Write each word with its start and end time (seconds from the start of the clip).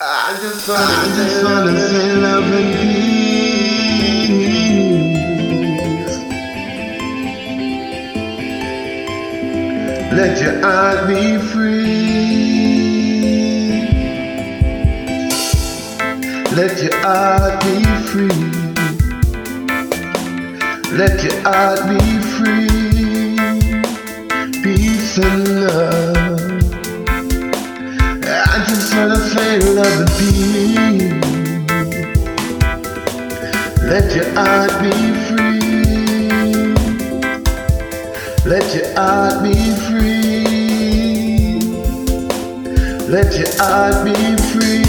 I 0.00 0.38
just 0.40 0.68
wanna, 0.68 0.80
I 0.80 1.06
just 1.16 1.42
wanna 1.44 1.76
say 1.76 2.12
love 2.18 2.44
and 2.44 2.72
peace. 2.78 3.28
Let 10.12 10.40
your 10.40 10.60
heart 10.62 11.08
be 11.08 11.38
free. 11.50 11.88
Let 16.54 16.80
your 16.80 16.94
heart 17.02 17.60
be 17.64 17.84
free. 18.06 18.44
Let 20.96 21.24
your 21.24 21.40
heart 21.42 21.80
be 21.88 21.98
free. 22.36 22.68
Peace 24.62 25.18
and 25.18 25.62
love. 25.62 26.07
Just. 28.66 28.88
Let 33.88 34.14
your 34.14 34.28
heart 34.34 34.82
be 34.82 34.92
free. 35.26 36.74
Let 38.44 38.74
your 38.74 38.88
heart 38.94 39.42
be 39.42 39.54
free. 39.86 41.60
Let 43.08 43.32
your 43.38 43.48
heart 43.56 44.04
be 44.04 44.14
free. 44.52 44.84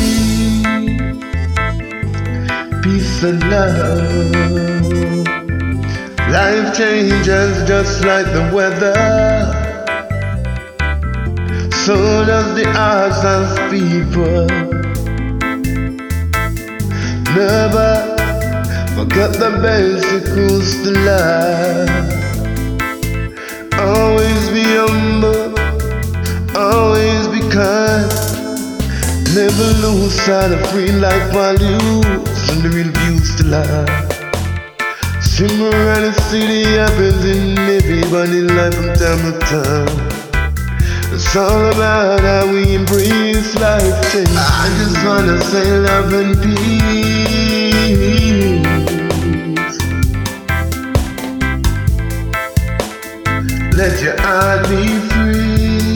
Peace 2.83 3.23
and 3.23 3.41
love. 3.49 4.59
Life 6.29 6.75
changes 6.75 7.67
just 7.67 8.03
like 8.03 8.25
the 8.33 8.51
weather. 8.53 9.38
So 11.89 11.97
does 12.23 12.53
the 12.53 12.69
hearts 12.71 13.23
of 13.25 13.49
people. 13.71 14.45
Never 17.33 17.91
forget 18.93 19.33
the 19.33 19.49
basic 19.57 20.23
rules 20.37 20.69
to 20.83 20.91
life. 21.09 21.89
Always 23.73 24.49
be 24.51 24.65
humble, 24.77 25.57
always 26.55 27.27
be 27.33 27.41
kind. 27.49 28.05
Never 29.33 29.67
lose 29.81 30.13
sight 30.21 30.51
of 30.51 30.61
free 30.69 30.91
life 30.91 31.33
values 31.33 32.49
and 32.51 32.61
the 32.61 32.69
real 32.69 32.91
views 33.01 33.35
to 33.37 33.43
life. 33.45 33.89
Simmer 35.23 35.71
around 35.71 36.03
the 36.03 36.13
city 36.29 36.65
happens 36.65 37.25
in 37.25 37.57
everybody's 37.57 38.51
life 38.51 38.75
from 38.75 38.93
time 38.93 39.33
to 39.33 39.39
time. 39.39 40.28
It's 41.11 41.35
all 41.35 41.71
about 41.71 42.21
how 42.21 42.51
we 42.53 42.75
embrace 42.75 43.55
life 43.55 44.11
change. 44.11 44.29
I 44.31 44.69
just 44.77 45.03
wanna 45.03 45.41
say 45.41 45.79
love 45.79 46.13
and 46.13 46.35
peace. 46.41 46.99
Let 53.75 54.01
your 54.03 54.21
heart 54.21 54.69
be 54.69 54.99
free. 55.09 55.89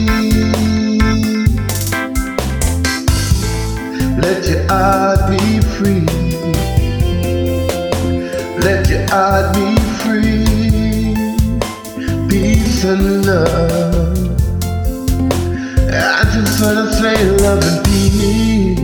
Let 4.20 4.48
your 4.48 4.62
heart 4.68 5.30
be 5.30 5.60
free. 5.74 6.06
Let 8.66 8.88
your 8.88 9.06
heart 9.10 9.54
be 9.54 9.76
free. 10.02 11.14
Peace 12.28 12.84
and 12.84 13.24
love. 13.26 14.13
I 16.34 16.40
just 16.40 16.60
wanna 16.64 16.92
say 16.92 17.30
love 17.42 17.62
and 17.62 17.84
peace. 17.86 18.74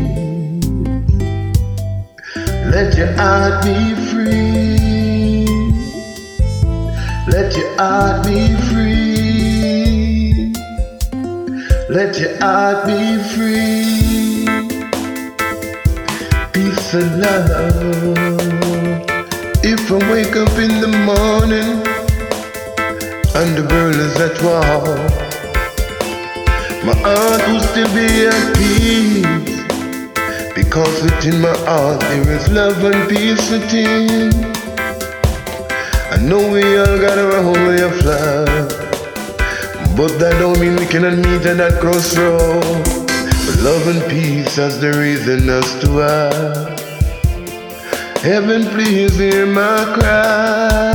Let 2.71 2.97
your 2.97 3.13
heart 3.17 3.65
be 3.65 3.95
free. 4.09 5.47
Let 7.27 7.57
your 7.57 7.75
heart 7.77 8.25
be 8.25 8.55
free. 8.71 10.55
Let 11.89 12.21
your 12.21 12.39
heart 12.39 12.87
be 12.87 13.19
free. 13.35 14.47
Peace 16.53 16.95
and 16.95 17.21
love. 17.21 17.51
If 19.65 19.91
I 19.91 19.99
wake 20.13 20.37
up 20.37 20.57
in 20.57 20.81
the 20.81 20.93
morning 21.05 21.83
the 23.57 23.63
is 23.99 24.21
at 24.21 24.41
war, 24.41 25.30
my 26.91 26.97
heart 27.03 27.43
will 27.49 27.61
still 27.61 27.91
be 27.95 28.27
at 28.27 28.57
peace. 28.57 29.63
Because 30.55 31.03
within 31.03 31.41
my 31.41 31.57
heart 31.67 32.01
there 32.01 32.31
is 32.37 32.51
love 32.51 32.83
and 32.85 33.09
peace 33.09 33.51
within. 33.51 34.33
I 36.11 36.17
know 36.21 36.43
we 36.51 36.65
all 36.79 36.99
got 36.99 37.17
our 37.19 37.37
own 37.37 37.61
way 37.69 37.81
of 37.83 37.95
life. 38.05 38.71
But 39.97 40.19
that 40.19 40.37
don't 40.41 40.59
mean 40.59 40.77
we 40.77 40.87
cannot 40.87 41.17
meet 41.19 41.47
at 41.47 41.59
that 41.59 41.81
crossroad. 41.81 42.85
But 43.47 43.57
love 43.69 43.87
and 43.87 44.03
peace 44.11 44.57
has 44.57 44.81
the 44.81 44.93
reason 44.93 45.49
us 45.49 45.71
to 45.83 45.91
have. 45.99 46.81
Heaven, 48.23 48.67
please 48.67 49.17
hear 49.17 49.47
my 49.47 49.85
cry. 49.97 50.90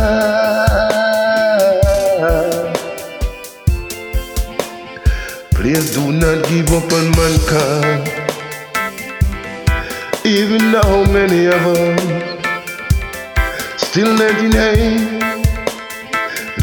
Do 5.76 6.10
not 6.10 6.48
give 6.48 6.72
up 6.72 6.90
on 6.94 7.12
mankind. 7.20 8.08
Even 10.24 10.72
though 10.72 11.04
many 11.06 11.48
of 11.48 11.66
us 11.68 12.02
still 13.82 14.14
letting 14.14 14.54
hate 14.54 15.26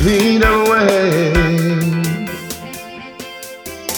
lead 0.02 0.42
our 0.42 0.70
way. 0.70 1.32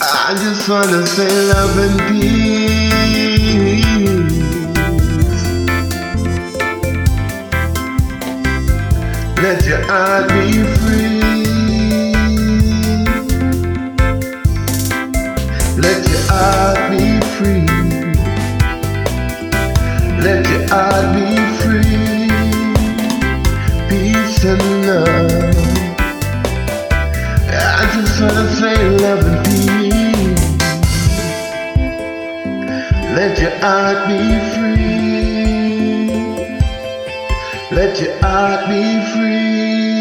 I 0.03 0.35
just 0.35 0.69
wanna 0.69 1.07
say 1.07 1.31
love 1.47 1.79
and 1.79 1.99
peace. 2.09 3.85
Let 9.41 9.65
your 9.65 9.83
heart 9.87 10.29
be 10.29 10.65
free. 10.79 11.14
Let 15.77 16.09
your 16.09 16.21
heart 16.29 16.91
be 16.93 17.21
free. 17.35 17.67
Let 20.23 20.47
your 20.49 20.69
heart 20.69 21.07
be 21.17 21.27
free. 21.63 22.31
Peace 23.89 24.45
and 24.45 24.87
love. 24.87 25.57
I 27.51 27.91
just 27.95 28.21
wanna 28.21 28.47
say 28.55 28.77
love 28.99 29.25
and 29.27 29.45
peace. 29.47 30.45
Let 33.17 33.39
your 33.41 33.55
heart 33.59 33.99
be 34.07 34.21
free. 34.55 34.85
Let 37.77 38.01
your 38.01 38.17
heart 38.23 38.69
be 38.69 38.83
free. 39.13 39.94